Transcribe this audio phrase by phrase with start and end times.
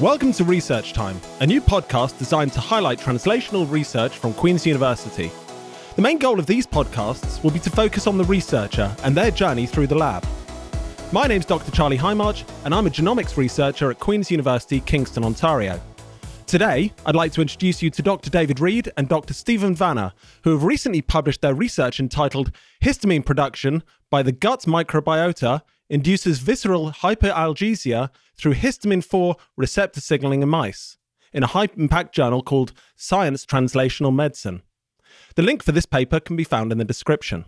[0.00, 5.30] Welcome to Research Time, a new podcast designed to highlight translational research from Queen's University.
[5.94, 9.30] The main goal of these podcasts will be to focus on the researcher and their
[9.30, 10.26] journey through the lab.
[11.12, 11.70] My name's Dr.
[11.70, 15.80] Charlie Hindmarch, and I'm a genomics researcher at Queen's University, Kingston, Ontario.
[16.48, 18.30] Today, I'd like to introduce you to Dr.
[18.30, 19.32] David Reed and Dr.
[19.32, 20.10] Stephen Vanner,
[20.42, 22.50] who have recently published their research entitled
[22.82, 30.48] Histamine Production by the Gut Microbiota Induces Visceral Hyperalgesia through histamine 4 receptor signaling in
[30.48, 30.96] mice
[31.32, 34.62] in a high impact journal called Science Translational Medicine.
[35.34, 37.44] The link for this paper can be found in the description.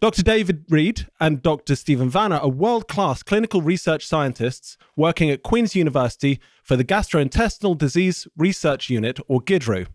[0.00, 0.22] Dr.
[0.22, 1.76] David Reed and Dr.
[1.76, 7.76] Stephen Vanner are world class clinical research scientists working at Queen's University for the Gastrointestinal
[7.76, 9.86] Disease Research Unit, or GIDRU.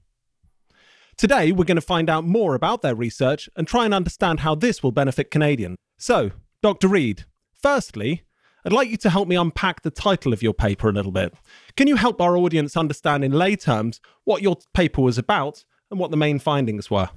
[1.17, 4.53] Today, we're going to find out more about their research and try and understand how
[4.53, 5.77] this will benefit Canadians.
[5.97, 6.31] So,
[6.61, 6.87] Dr.
[6.87, 7.25] Reed,
[7.59, 8.23] firstly,
[8.67, 11.33] I'd like you to help me unpack the title of your paper a little bit.
[11.77, 15.97] Can you help our audience understand in lay terms what your paper was about and
[15.97, 17.07] what the main findings were?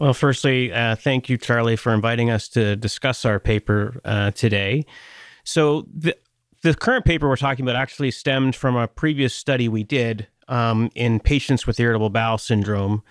[0.00, 4.84] Well, firstly, uh, thank you, Charlie, for inviting us to discuss our paper uh, today.
[5.44, 6.16] So, the,
[6.62, 10.90] the current paper we're talking about actually stemmed from a previous study we did um,
[10.96, 13.04] in patients with irritable bowel syndrome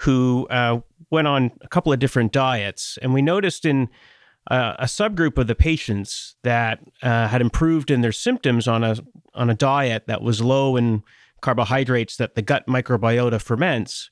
[0.00, 2.98] who uh, went on a couple of different diets.
[3.00, 3.88] And we noticed in
[4.50, 8.96] uh, a subgroup of the patients that uh, had improved in their symptoms on a
[9.34, 11.02] on a diet that was low in
[11.40, 14.10] carbohydrates that the gut microbiota ferments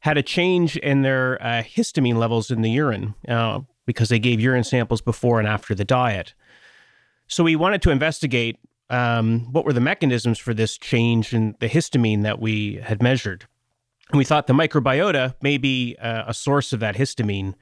[0.00, 4.40] had a change in their uh, histamine levels in the urine uh, because they gave
[4.40, 6.34] urine samples before and after the diet.
[7.28, 11.68] So we wanted to investigate um, what were the mechanisms for this change in the
[11.68, 13.46] histamine that we had measured.
[14.10, 17.54] And we thought the microbiota may be uh, a source of that histamine.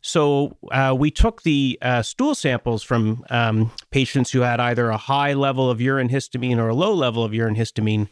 [0.00, 4.96] So uh, we took the uh, stool samples from um, patients who had either a
[4.96, 8.08] high level of urine histamine or a low level of urine histamine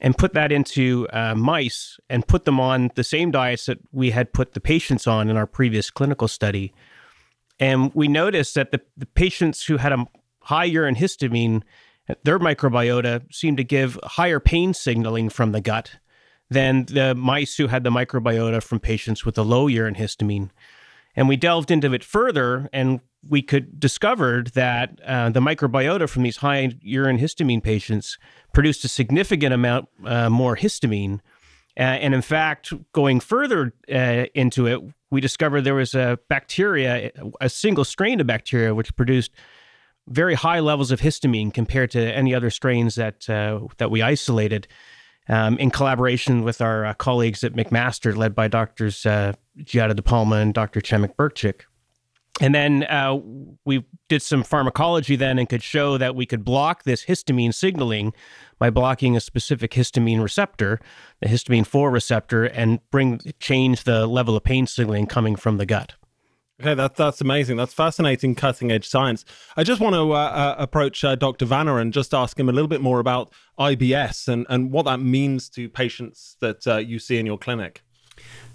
[0.00, 4.10] and put that into uh, mice and put them on the same diets that we
[4.10, 6.72] had put the patients on in our previous clinical study.
[7.58, 10.06] And we noticed that the, the patients who had a
[10.40, 11.62] high urine histamine,
[12.24, 15.92] their microbiota seemed to give higher pain signaling from the gut
[16.48, 20.50] than the mice who had the microbiota from patients with a low urine histamine.
[21.16, 26.22] And we delved into it further, and we could discovered that uh, the microbiota from
[26.22, 28.18] these high urine histamine patients
[28.52, 31.20] produced a significant amount uh, more histamine.
[31.76, 37.10] Uh, and in fact, going further uh, into it, we discovered there was a bacteria,
[37.40, 39.32] a single strain of bacteria, which produced
[40.08, 44.66] very high levels of histamine compared to any other strains that uh, that we isolated
[45.30, 50.02] um, in collaboration with our uh, colleagues at McMaster, led by doctors uh, Giada De
[50.02, 50.80] Palma and Dr.
[50.80, 51.62] Przemek Bercik.
[52.40, 53.18] And then uh,
[53.64, 58.12] we did some pharmacology then and could show that we could block this histamine signaling
[58.58, 60.80] by blocking a specific histamine receptor,
[61.20, 65.66] the histamine 4 receptor, and bring change the level of pain signaling coming from the
[65.66, 65.94] gut.
[66.60, 67.56] Okay, that's that's amazing.
[67.56, 69.24] That's fascinating, cutting edge science.
[69.56, 71.46] I just want to uh, uh, approach uh, Dr.
[71.46, 75.00] Vanner and just ask him a little bit more about IBS and and what that
[75.00, 77.82] means to patients that uh, you see in your clinic.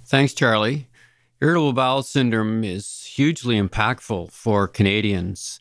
[0.06, 0.88] Thanks, Charlie.
[1.42, 5.60] Irritable bowel syndrome is hugely impactful for Canadians.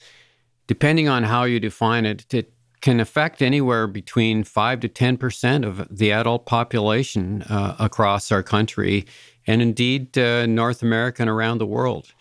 [0.67, 5.89] Depending on how you define it, it can affect anywhere between 5 to 10% of
[5.91, 9.07] the adult population uh, across our country
[9.47, 12.13] and indeed uh, North America and around the world.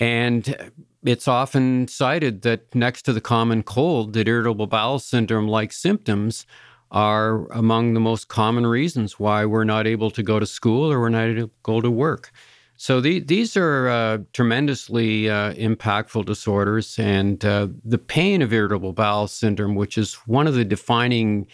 [0.00, 0.72] And
[1.04, 6.46] it's often cited that next to the common cold, that irritable bowel syndrome like symptoms
[6.90, 10.98] are among the most common reasons why we're not able to go to school or
[10.98, 12.32] we're not able to go to work.
[12.76, 18.94] So the, these are uh, tremendously uh, impactful disorders, and uh, the pain of irritable
[18.94, 21.46] bowel syndrome, which is one of the defining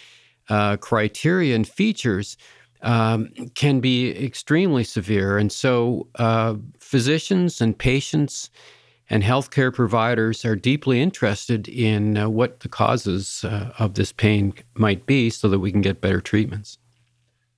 [0.48, 2.36] uh, criteria and features,
[2.82, 5.38] um, can be extremely severe.
[5.38, 8.50] And so uh, physicians and patients
[9.09, 14.52] and healthcare providers are deeply interested in uh, what the causes uh, of this pain
[14.75, 16.78] might be so that we can get better treatments.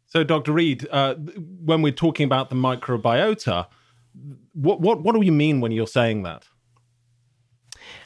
[0.07, 0.53] So, Dr.
[0.53, 3.67] Reed, uh, when we're talking about the microbiota,
[4.55, 6.45] what, what, what do you mean when you're saying that?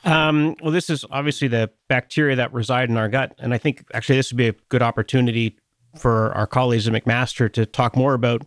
[0.05, 3.35] Um, well, this is obviously the bacteria that reside in our gut.
[3.39, 5.59] And I think actually this would be a good opportunity
[5.97, 8.43] for our colleagues at McMaster to talk more about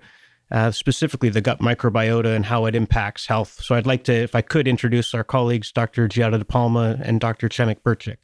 [0.51, 3.59] uh, specifically the gut microbiota and how it impacts health.
[3.62, 6.07] So I'd like to, if I could, introduce our colleagues, Dr.
[6.07, 7.50] Giada De Palma and Dr.
[7.50, 8.18] Przemek Bercik.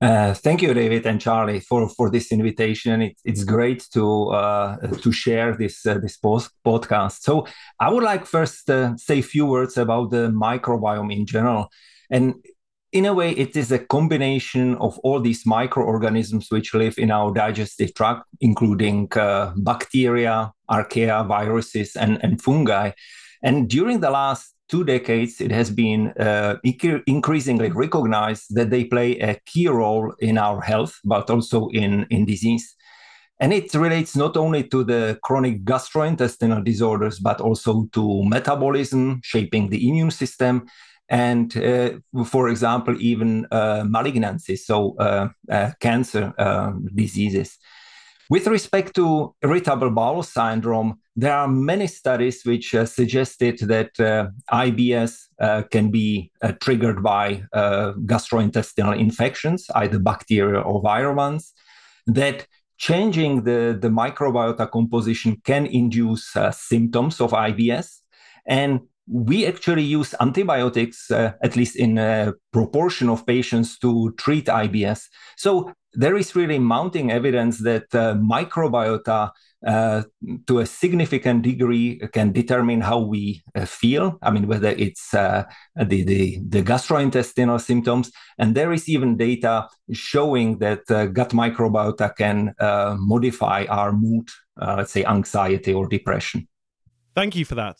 [0.00, 3.02] Uh, thank you, David and Charlie, for, for this invitation.
[3.02, 7.20] It, it's great to uh, to share this uh, this post- podcast.
[7.20, 7.46] So
[7.78, 11.70] I would like first uh, say a few words about the microbiome in general.
[12.08, 12.34] And
[12.92, 17.32] in a way, it is a combination of all these microorganisms which live in our
[17.32, 22.90] digestive tract, including uh, bacteria, archaea, viruses, and, and fungi.
[23.42, 26.56] And during the last two decades, it has been uh,
[27.06, 32.24] increasingly recognized that they play a key role in our health, but also in, in
[32.24, 32.74] disease.
[33.40, 39.70] And it relates not only to the chronic gastrointestinal disorders, but also to metabolism, shaping
[39.70, 40.66] the immune system,
[41.10, 41.90] and uh,
[42.24, 47.58] for example, even uh, malignancies, so uh, uh cancer uh, diseases.
[48.30, 53.92] With respect to irritable bowel syndrome, there are many studies which uh, suggested that
[54.52, 55.12] IBS
[55.72, 56.30] can be
[56.60, 61.52] triggered by gastrointestinal infections, either bacterial or viral ones,
[62.06, 62.46] that
[62.78, 67.98] changing the, the microbiota composition can induce symptoms of IBS.
[68.46, 68.80] And
[69.10, 75.02] we actually use antibiotics, uh, at least in a proportion of patients, to treat IBS.
[75.36, 79.30] So there is really mounting evidence that uh, microbiota,
[79.66, 80.02] uh,
[80.46, 84.16] to a significant degree, can determine how we uh, feel.
[84.22, 89.66] I mean, whether it's uh, the, the, the gastrointestinal symptoms, and there is even data
[89.92, 92.54] showing that uh, gut microbiota can
[93.00, 96.46] modify our mood, let's say anxiety or depression.
[97.16, 97.76] Thank you for that.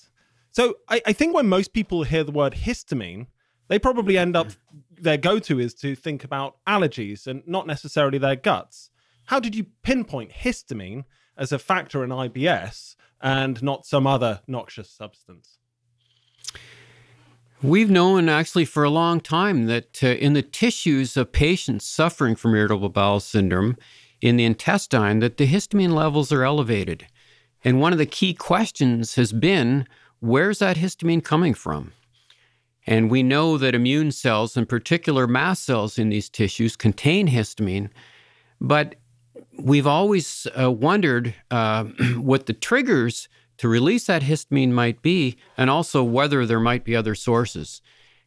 [0.50, 3.26] So I, I think when most people hear the word histamine,
[3.68, 4.48] they probably end up
[4.90, 8.90] their go-to is to think about allergies and not necessarily their guts.
[9.26, 11.04] How did you pinpoint histamine
[11.36, 15.58] as a factor in IBS and not some other noxious substance?
[17.62, 22.34] We've known actually for a long time that uh, in the tissues of patients suffering
[22.34, 23.76] from irritable bowel syndrome
[24.20, 27.06] in the intestine that the histamine levels are elevated.
[27.62, 29.86] And one of the key questions has been
[30.20, 31.92] where's that histamine coming from?
[32.86, 37.90] And we know that immune cells, in particular mast cells in these tissues, contain histamine.
[38.60, 38.96] But
[39.58, 41.84] we've always uh, wondered uh,
[42.16, 43.28] what the triggers
[43.58, 47.82] to release that histamine might be, and also whether there might be other sources.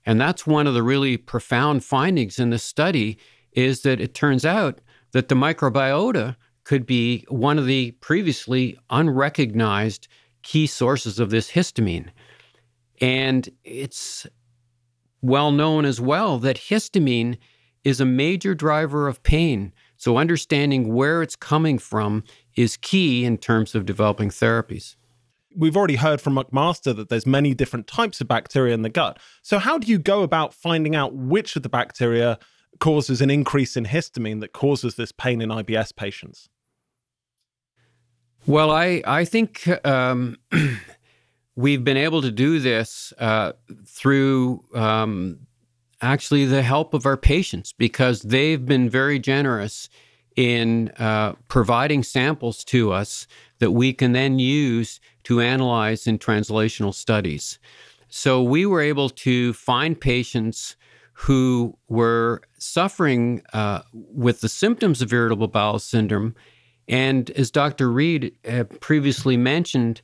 [0.05, 3.17] And that's one of the really profound findings in this study
[3.53, 4.79] is that it turns out
[5.11, 10.07] that the microbiota could be one of the previously unrecognized
[10.43, 12.09] key sources of this histamine.
[13.01, 14.27] And it's
[15.21, 17.37] well known as well that histamine
[17.83, 19.73] is a major driver of pain.
[19.97, 22.23] So understanding where it's coming from
[22.55, 24.95] is key in terms of developing therapies.
[25.55, 29.19] We've already heard from McMaster that there's many different types of bacteria in the gut.
[29.43, 32.39] So how do you go about finding out which of the bacteria
[32.79, 36.49] causes an increase in histamine that causes this pain in IBS patients?
[38.45, 40.37] Well, I I think um,
[41.55, 43.53] we've been able to do this uh,
[43.85, 45.39] through um,
[46.01, 49.89] actually the help of our patients because they've been very generous
[50.35, 53.27] in uh, providing samples to us
[53.59, 57.59] that we can then use to analyze in translational studies.
[58.09, 60.75] So we were able to find patients
[61.13, 66.35] who were suffering uh, with the symptoms of irritable bowel syndrome
[66.87, 67.91] and as Dr.
[67.91, 70.01] Reed uh, previously mentioned,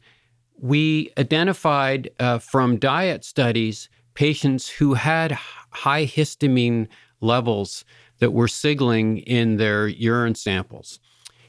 [0.57, 5.31] we identified uh, from diet studies patients who had
[5.71, 6.87] high histamine
[7.21, 7.85] levels
[8.19, 10.99] that were signaling in their urine samples.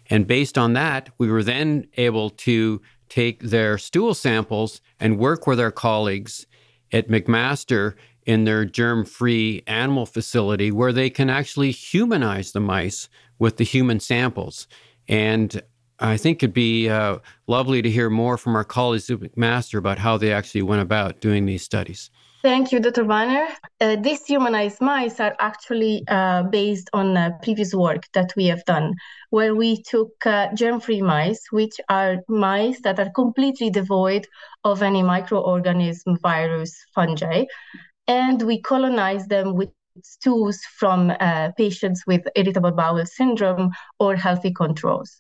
[0.09, 5.47] And based on that, we were then able to take their stool samples and work
[5.47, 6.47] with our colleagues
[6.93, 7.95] at McMaster
[8.27, 13.09] in their germ free animal facility where they can actually humanize the mice
[13.39, 14.69] with the human samples.
[15.11, 15.61] And
[15.99, 19.99] I think it'd be uh, lovely to hear more from our colleagues at McMaster about
[19.99, 22.11] how they actually went about doing these studies.
[22.43, 23.05] Thank you, Dr.
[23.05, 23.49] Vanner.
[23.83, 28.65] Uh, these humanized mice are actually uh, based on uh, previous work that we have
[28.65, 28.95] done,
[29.29, 34.27] where we took uh, germ-free mice, which are mice that are completely devoid
[34.65, 37.45] of any microorganism, virus, fungi,
[38.07, 39.69] and we colonized them with
[40.05, 45.11] stools from uh, patients with irritable bowel syndrome or healthy controls.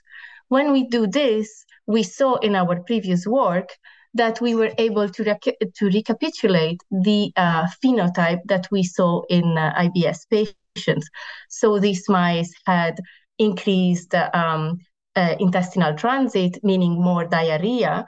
[0.49, 3.69] When we do this, we saw in our previous work
[4.15, 9.57] that we were able to, rec- to recapitulate the uh, phenotype that we saw in
[9.57, 11.09] uh, IBS patients.
[11.49, 12.99] So these mice had
[13.39, 14.79] increased um,
[15.17, 18.05] uh, intestinal transit, meaning more diarrhea,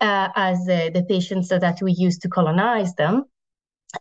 [0.00, 3.24] uh, as uh, the patients that we used to colonize them.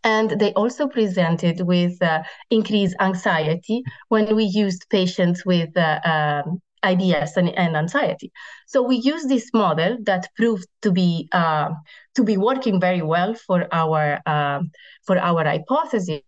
[0.04, 6.62] And they also presented with uh, increased anxiety when we used patients with uh, um,
[6.84, 8.32] IBS and, and, anxiety.
[8.68, 11.70] So we used this model that proved to be uh,
[12.16, 14.72] to be working very well for our um,
[15.06, 16.22] for our hypothesis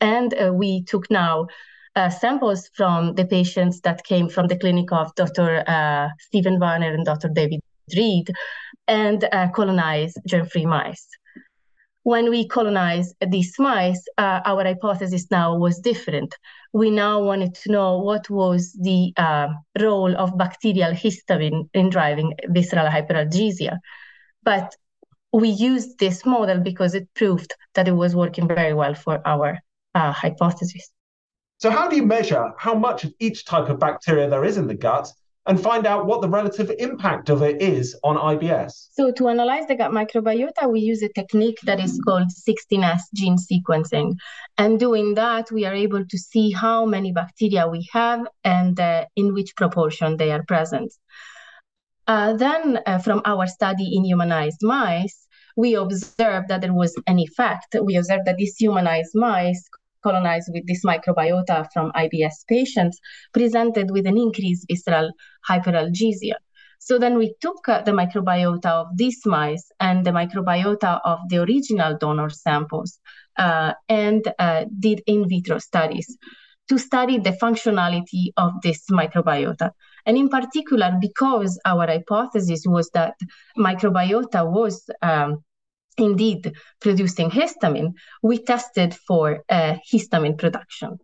[0.00, 1.46] And uh, we took now
[1.94, 5.64] uh, samples from the patients that came from the clinic of Dr.
[5.66, 7.28] Uh, Stephen Vanner and Dr.
[7.28, 7.60] David
[7.96, 8.30] Reed
[8.86, 11.06] and colonized germ-free mice.
[12.08, 16.34] When we colonized these mice, uh, our hypothesis now was different.
[16.72, 19.48] We now wanted to know what was the uh,
[19.78, 23.76] role of bacterial histamine in driving visceral hyperalgesia.
[24.42, 24.74] But
[25.34, 29.58] we used this model because it proved that it was working very well for our
[29.94, 30.90] uh, hypothesis.
[31.58, 34.66] So, how do you measure how much of each type of bacteria there is in
[34.66, 35.12] the gut
[35.48, 38.88] and find out what the relative impact of it is on IBS?
[38.92, 43.38] So, to analyze the gut microbiota, we use a technique that is called 16S gene
[43.38, 44.14] sequencing.
[44.58, 49.06] And doing that, we are able to see how many bacteria we have and uh,
[49.16, 50.92] in which proportion they are present.
[52.06, 55.26] Uh, then, uh, from our study in humanized mice,
[55.56, 57.74] we observed that there was an effect.
[57.82, 59.68] We observed that these humanized mice
[60.02, 62.98] colonized with this microbiota from IBS patients
[63.32, 65.10] presented with an increased visceral
[65.48, 66.34] hyperalgesia.
[66.80, 71.38] So then we took uh, the microbiota of these mice and the microbiota of the
[71.38, 72.98] original donor samples
[73.36, 76.16] uh, and uh, did in vitro studies
[76.68, 79.70] to study the functionality of this microbiota.
[80.06, 83.14] And in particular, because our hypothesis was that
[83.58, 85.42] microbiota was um,
[85.98, 90.98] indeed producing histamine, we tested for uh, histamine production.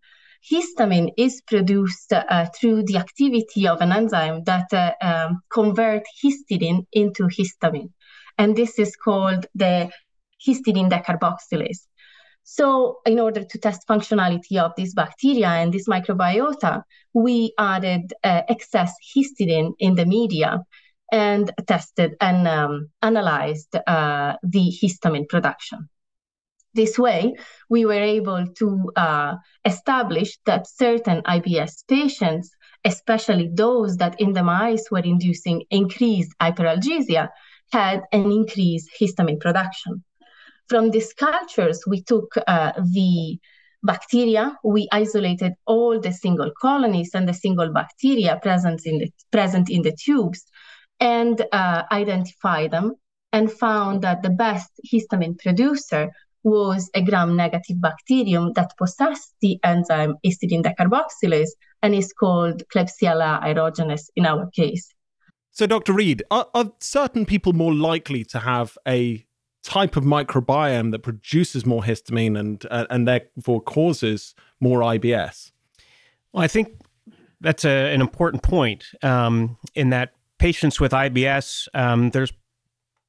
[0.51, 6.87] Histamine is produced uh, through the activity of an enzyme that uh, um, converts histidine
[6.93, 7.91] into histamine.
[8.37, 9.91] And this is called the
[10.47, 11.87] histidine decarboxylase.
[12.47, 16.83] So, in order to test functionality of this bacteria and this microbiota,
[17.15, 20.61] we added uh, excess histidine in the media
[21.13, 25.89] and tested and um, analyzed uh, the histamine production.
[26.75, 27.35] This way,
[27.71, 32.51] we were able to uh, establish that certain IBS patients,
[32.85, 37.29] especially those that in the mice were inducing increased hyperalgesia,
[37.73, 40.03] had an increased histamine production.
[40.69, 43.39] From these cultures, we took uh, the
[43.85, 49.71] bacteria, we isolated all the single colonies and the single bacteria present in the, present
[49.71, 50.45] in the tubes
[51.05, 52.95] and uh, identify them
[53.31, 56.11] and found that the best histamine producer
[56.45, 61.51] was a gram-negative bacterium that possessed the enzyme histidine decarboxylase
[61.83, 64.89] and is called Klebsiella aerogenes in our case.
[65.51, 65.93] So, Dr.
[65.93, 69.27] Reed, are, are certain people more likely to have a
[69.63, 75.53] type of microbiome that produces more histamine and uh, and therefore causes more IBS?
[76.33, 76.81] Well, I think
[77.41, 80.15] that's a, an important point um, in that
[80.45, 82.31] patients with IBS, um, there's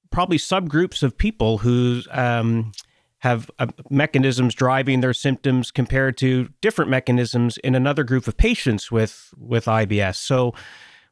[0.10, 2.72] probably subgroups of people who um,
[3.20, 8.89] have uh, mechanisms driving their symptoms compared to different mechanisms in another group of patients
[8.89, 10.15] with with IBS.
[10.15, 10.54] So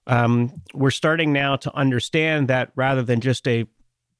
[0.07, 3.65] um, we're starting now to understand that rather than just a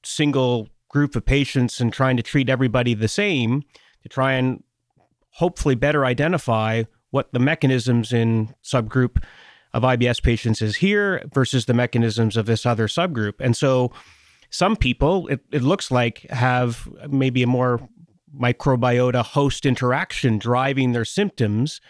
[0.04, 3.64] single group of patients and trying to treat everybody the same,
[4.02, 4.62] to try and
[5.30, 9.24] hopefully better identify what the mechanisms in subgroup
[9.74, 13.34] of IBS patients is here versus the mechanisms of this other subgroup.
[13.40, 13.92] And so
[14.50, 17.88] some people, it, it looks like, have maybe a more
[18.40, 21.82] microbiota host interaction driving their symptoms.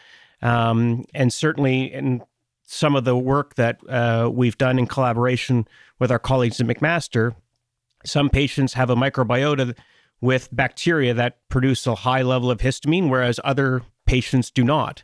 [0.41, 2.23] Um, and certainly in
[2.63, 5.67] some of the work that uh, we've done in collaboration
[5.99, 7.35] with our colleagues at McMaster,
[8.05, 9.75] some patients have a microbiota
[10.21, 15.03] with bacteria that produce a high level of histamine, whereas other patients do not.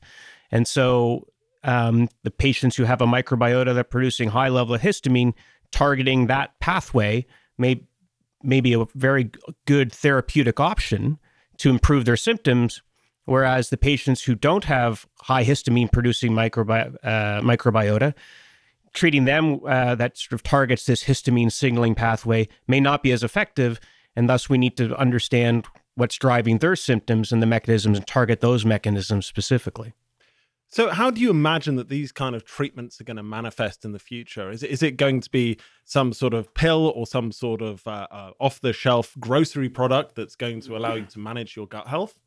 [0.51, 1.27] And so
[1.63, 5.34] um, the patients who have a microbiota that producing high level of histamine,
[5.72, 7.25] targeting that pathway
[7.58, 7.84] may,
[8.44, 9.32] may be a very
[9.66, 11.20] good therapeutic option
[11.58, 12.82] to improve their symptoms.
[13.25, 18.16] Whereas the patients who don't have high histamine producing microbi- uh, microbiota,
[18.94, 23.24] treating them uh, that sort of targets this histamine signaling pathway may not be as
[23.24, 23.80] effective.
[24.16, 28.42] And thus, we need to understand what's driving their symptoms and the mechanisms and target
[28.42, 29.94] those mechanisms specifically.
[30.71, 33.91] So, how do you imagine that these kind of treatments are going to manifest in
[33.91, 34.51] the future?
[34.51, 37.85] Is it, is it going to be some sort of pill or some sort of
[37.88, 41.65] uh, uh, off the shelf grocery product that's going to allow you to manage your
[41.65, 42.19] gut health?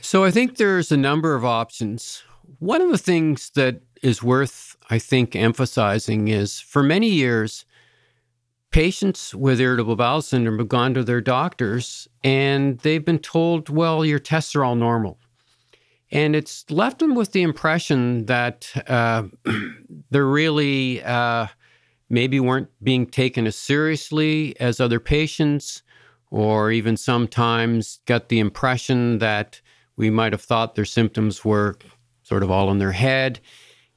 [0.00, 2.24] So, I think there's a number of options.
[2.58, 7.64] One of the things that is worth, I think, emphasizing is for many years,
[8.72, 14.04] patients with irritable bowel syndrome have gone to their doctors and they've been told, well,
[14.04, 15.18] your tests are all normal
[16.12, 19.24] and it's left them with the impression that uh,
[20.10, 21.46] they're really uh,
[22.10, 25.82] maybe weren't being taken as seriously as other patients,
[26.30, 29.60] or even sometimes got the impression that
[29.96, 31.76] we might have thought their symptoms were
[32.22, 33.40] sort of all in their head.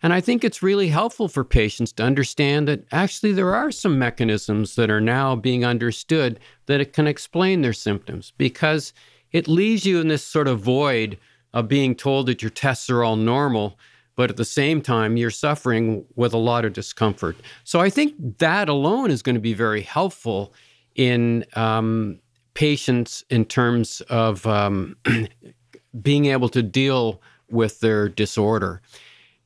[0.01, 3.99] And I think it's really helpful for patients to understand that actually there are some
[3.99, 8.93] mechanisms that are now being understood that it can explain their symptoms because
[9.31, 11.17] it leaves you in this sort of void
[11.55, 13.79] of being told that your tests are all normal,
[14.15, 17.37] but at the same time, you're suffering with a lot of discomfort.
[17.63, 20.53] So I think that alone is going to be very helpful
[20.95, 22.19] in um,
[22.53, 24.97] patients in terms of um,
[26.01, 28.81] being able to deal with their disorder.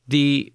[0.07, 0.51] The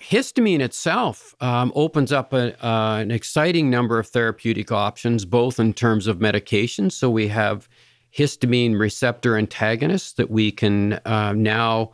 [0.00, 5.72] histamine itself um, opens up a, uh, an exciting number of therapeutic options, both in
[5.72, 6.92] terms of medications.
[6.92, 7.68] So we have
[8.16, 11.90] histamine receptor antagonists that we can uh, now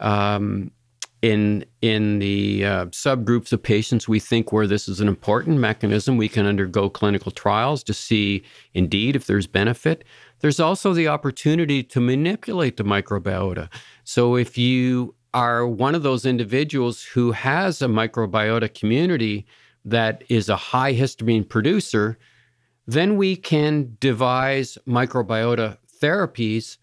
[0.00, 0.70] um,
[1.22, 6.16] in in the uh, subgroups of patients we think where this is an important mechanism
[6.16, 8.42] we can undergo clinical trials to see
[8.74, 10.04] indeed if there's benefit.
[10.40, 13.68] There's also the opportunity to manipulate the microbiota.
[14.04, 19.44] So if you are one of those individuals who has a microbiota community
[19.84, 22.16] that is a high histamine producer
[22.88, 26.78] then we can devise microbiota therapies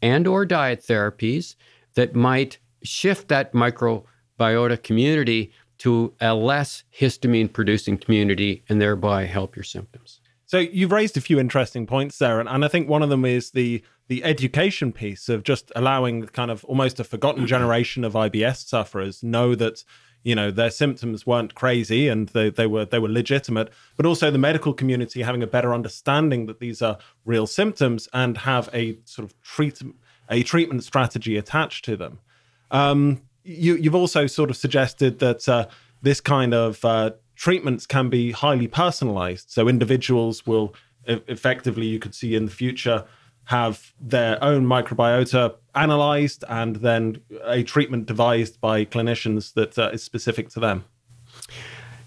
[0.00, 1.56] and or diet therapies
[1.94, 9.54] that might shift that microbiota community to a less histamine producing community and thereby help
[9.54, 10.20] your symptoms.
[10.46, 13.24] So you've raised a few interesting points there, and, and I think one of them
[13.24, 18.12] is the the education piece of just allowing kind of almost a forgotten generation of
[18.12, 19.82] IBS sufferers know that
[20.26, 24.28] you know their symptoms weren't crazy and they, they were they were legitimate, but also
[24.28, 28.98] the medical community having a better understanding that these are real symptoms and have a
[29.04, 29.80] sort of treat
[30.28, 32.18] a treatment strategy attached to them.
[32.72, 35.68] Um, you, have also sort of suggested that uh,
[36.02, 39.50] this kind of uh, treatments can be highly personalized.
[39.50, 40.74] So individuals will
[41.06, 43.04] effectively, you could see in the future,
[43.46, 50.02] have their own microbiota analyzed and then a treatment devised by clinicians that uh, is
[50.02, 50.84] specific to them.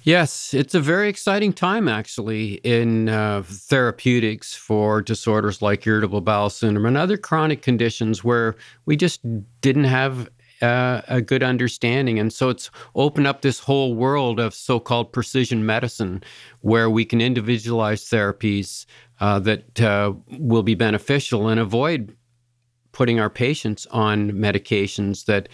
[0.03, 6.49] Yes, it's a very exciting time actually in uh, therapeutics for disorders like irritable bowel
[6.49, 9.21] syndrome and other chronic conditions where we just
[9.62, 10.30] didn't have
[10.62, 12.19] uh, a good understanding.
[12.19, 16.24] And so it's opened up this whole world of so called precision medicine
[16.62, 18.86] where we can individualize therapies
[19.19, 22.15] uh, that uh, will be beneficial and avoid
[22.91, 25.48] putting our patients on medications that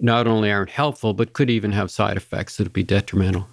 [0.00, 3.48] not only aren't helpful but could even have side effects that would be detrimental.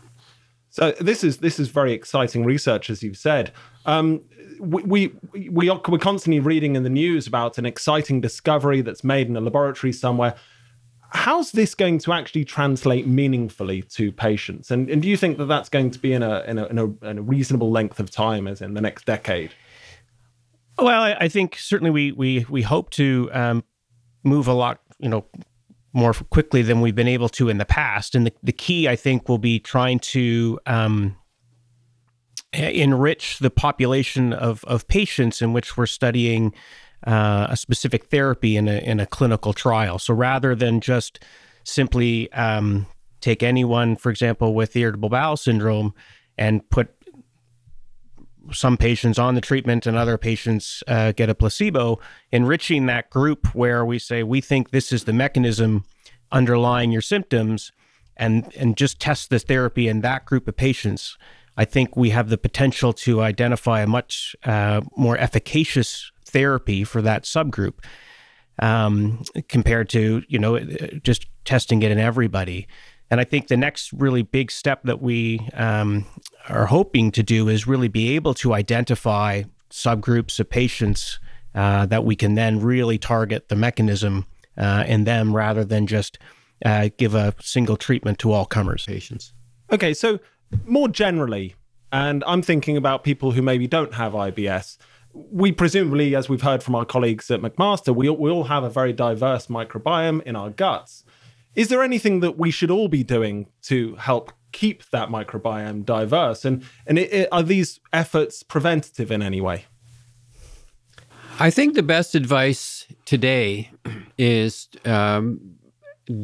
[0.69, 3.51] So this is this is very exciting research, as you've said.
[3.85, 4.21] Um,
[4.59, 9.27] we, we we we're constantly reading in the news about an exciting discovery that's made
[9.27, 10.33] in a laboratory somewhere
[11.11, 14.71] how's this going to actually translate meaningfully to patients?
[14.71, 16.77] And, and do you think that that's going to be in a, in a, in
[16.77, 19.51] a, in a reasonable length of time, as in the next decade?
[20.79, 23.63] Well, I, I think certainly we we we hope to um,
[24.23, 25.25] move a lot, you know,
[25.93, 28.15] more quickly than we've been able to in the past.
[28.15, 31.17] And the, the key, I think, will be trying to um,
[32.53, 36.53] enrich the population of of patients in which we're studying
[37.05, 39.99] uh, a specific therapy in a in a clinical trial.
[39.99, 41.23] So rather than just
[41.63, 42.87] simply um,
[43.21, 45.93] take anyone, for example, with irritable bowel syndrome,
[46.37, 46.89] and put
[48.51, 51.99] some patients on the treatment and other patients uh, get a placebo,
[52.31, 55.83] enriching that group where we say we think this is the mechanism
[56.31, 57.71] underlying your symptoms,
[58.17, 61.17] and and just test this therapy in that group of patients.
[61.57, 67.01] I think we have the potential to identify a much uh, more efficacious therapy for
[67.01, 67.75] that subgroup
[68.59, 70.59] um, compared to you know
[71.03, 72.67] just testing it in everybody.
[73.09, 76.05] And I think the next really big step that we um,
[76.47, 81.19] are hoping to do is really be able to identify subgroups of patients
[81.53, 84.25] uh, that we can then really target the mechanism
[84.57, 86.19] uh, in them rather than just
[86.63, 89.33] uh, give a single treatment to all comers patients.
[89.71, 90.19] Okay, so
[90.65, 91.55] more generally,
[91.91, 94.77] and I'm thinking about people who maybe don't have IBS
[95.13, 98.69] we presumably, as we've heard from our colleagues at McMaster, we, we all have a
[98.69, 101.03] very diverse microbiome in our guts.
[101.55, 106.45] Is there anything that we should all be doing to help keep that microbiome diverse?
[106.45, 109.65] And, and it, it, are these efforts preventative in any way?
[111.39, 113.71] I think the best advice today
[114.17, 115.55] is um,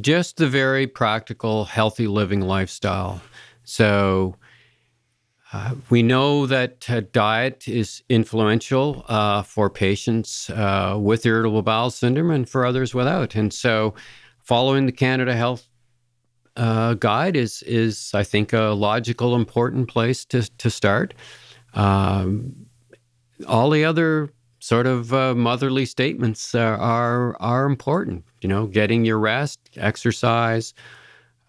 [0.02, 3.22] just the very practical, healthy living lifestyle.
[3.64, 4.36] So,
[5.54, 11.90] uh, we know that uh, diet is influential uh, for patients uh, with irritable bowel
[11.90, 13.36] syndrome and for others without.
[13.36, 13.94] And so,
[14.44, 15.68] following the Canada Health
[16.58, 21.14] uh, Guide is, is, I think, a logical, important place to, to start.
[21.74, 22.68] Um,
[23.48, 24.30] all the other
[24.60, 28.26] sort of uh, motherly statements are are important.
[28.42, 30.74] You know, getting your rest, exercise,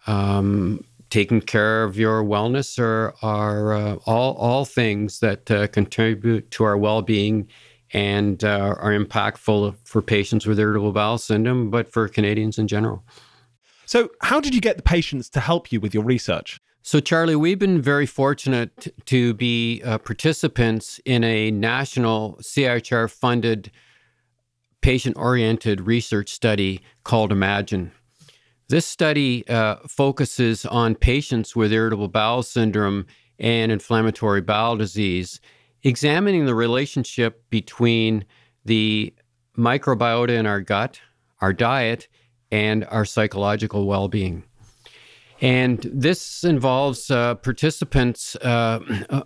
[0.06, 6.50] um, taking care of your wellness are are uh, all all things that uh, contribute
[6.52, 7.48] to our well being
[7.92, 13.02] and uh, are impactful for patients with irritable bowel syndrome, but for Canadians in general.
[13.86, 16.60] So, how did you get the patients to help you with your research?
[16.82, 23.70] So, Charlie, we've been very fortunate to be uh, participants in a national CIHR funded
[24.80, 27.92] patient oriented research study called Imagine.
[28.68, 33.06] This study uh, focuses on patients with irritable bowel syndrome
[33.38, 35.40] and inflammatory bowel disease,
[35.84, 38.26] examining the relationship between
[38.66, 39.14] the
[39.56, 41.00] microbiota in our gut,
[41.40, 42.08] our diet,
[42.50, 44.44] and our psychological well being.
[45.40, 48.80] And this involves uh, participants uh,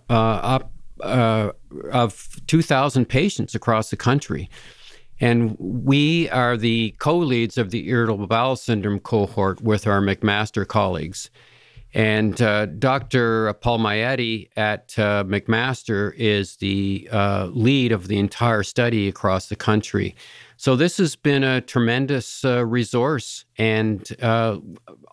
[0.09, 0.59] uh,
[1.01, 1.51] uh,
[1.91, 4.49] of 2,000 patients across the country.
[5.23, 10.67] And we are the co leads of the irritable bowel syndrome cohort with our McMaster
[10.67, 11.29] colleagues.
[11.93, 13.53] And uh, Dr.
[13.53, 19.55] Paul Moayyedi at uh, McMaster is the uh, lead of the entire study across the
[19.55, 20.13] country.
[20.57, 24.57] So this has been a tremendous uh, resource and uh,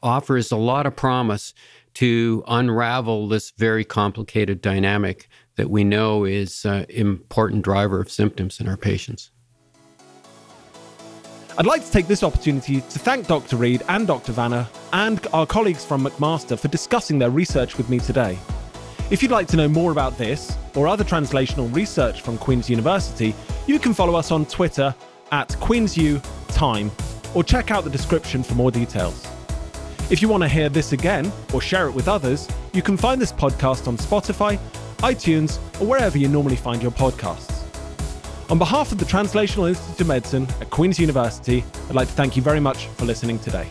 [0.03, 1.55] offers a lot of promise
[1.95, 8.11] to unravel this very complicated dynamic that we know is an uh, important driver of
[8.11, 9.31] symptoms in our patients.
[11.59, 13.57] I'd like to take this opportunity to thank Dr.
[13.57, 14.33] Reed and Dr.
[14.33, 18.39] Vanner and our colleagues from McMaster for discussing their research with me today.
[19.11, 23.35] If you'd like to know more about this or other translational research from Queen's University,
[23.67, 24.95] you can follow us on Twitter
[25.33, 26.91] at QueensU Time
[27.35, 29.27] or check out the description for more details.
[30.11, 33.21] If you want to hear this again or share it with others, you can find
[33.21, 34.59] this podcast on Spotify,
[34.99, 37.60] iTunes, or wherever you normally find your podcasts.
[38.51, 42.35] On behalf of the Translational Institute of Medicine at Queen's University, I'd like to thank
[42.35, 43.71] you very much for listening today.